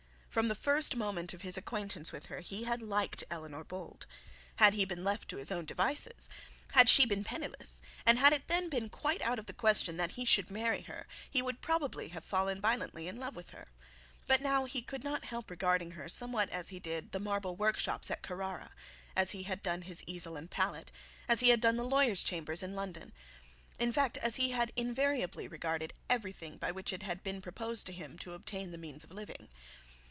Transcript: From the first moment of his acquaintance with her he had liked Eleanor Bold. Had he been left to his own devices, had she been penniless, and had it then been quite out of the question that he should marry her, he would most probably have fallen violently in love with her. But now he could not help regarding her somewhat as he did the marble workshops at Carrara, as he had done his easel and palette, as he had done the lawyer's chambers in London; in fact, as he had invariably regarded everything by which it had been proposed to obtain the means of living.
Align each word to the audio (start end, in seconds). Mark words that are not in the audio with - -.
From 0.31 0.47
the 0.47 0.55
first 0.55 0.95
moment 0.95 1.33
of 1.33 1.41
his 1.41 1.57
acquaintance 1.57 2.13
with 2.13 2.27
her 2.27 2.39
he 2.39 2.63
had 2.63 2.81
liked 2.81 3.25
Eleanor 3.29 3.65
Bold. 3.65 4.05
Had 4.55 4.73
he 4.73 4.85
been 4.85 5.03
left 5.03 5.27
to 5.27 5.35
his 5.35 5.51
own 5.51 5.65
devices, 5.65 6.29
had 6.71 6.87
she 6.87 7.05
been 7.05 7.25
penniless, 7.25 7.81
and 8.05 8.17
had 8.17 8.31
it 8.31 8.47
then 8.47 8.69
been 8.69 8.87
quite 8.87 9.21
out 9.23 9.39
of 9.39 9.45
the 9.45 9.51
question 9.53 9.97
that 9.97 10.11
he 10.11 10.23
should 10.23 10.49
marry 10.49 10.83
her, 10.83 11.05
he 11.29 11.41
would 11.41 11.55
most 11.55 11.61
probably 11.63 12.07
have 12.07 12.23
fallen 12.23 12.61
violently 12.61 13.09
in 13.09 13.17
love 13.17 13.35
with 13.35 13.49
her. 13.49 13.67
But 14.25 14.39
now 14.39 14.63
he 14.63 14.81
could 14.81 15.03
not 15.03 15.25
help 15.25 15.49
regarding 15.51 15.91
her 15.91 16.07
somewhat 16.07 16.47
as 16.47 16.69
he 16.69 16.79
did 16.79 17.11
the 17.11 17.19
marble 17.19 17.57
workshops 17.57 18.09
at 18.09 18.21
Carrara, 18.21 18.71
as 19.17 19.31
he 19.31 19.43
had 19.43 19.61
done 19.61 19.81
his 19.81 20.01
easel 20.07 20.37
and 20.37 20.49
palette, 20.49 20.93
as 21.27 21.41
he 21.41 21.49
had 21.49 21.59
done 21.59 21.75
the 21.75 21.83
lawyer's 21.83 22.23
chambers 22.23 22.63
in 22.63 22.73
London; 22.73 23.11
in 23.79 23.91
fact, 23.91 24.17
as 24.19 24.37
he 24.37 24.51
had 24.51 24.71
invariably 24.77 25.49
regarded 25.49 25.91
everything 26.09 26.55
by 26.55 26.71
which 26.71 26.93
it 26.93 27.03
had 27.03 27.21
been 27.21 27.41
proposed 27.41 27.85
to 27.87 28.31
obtain 28.33 28.71
the 28.71 28.77
means 28.77 29.03
of 29.03 29.11
living. 29.11 29.49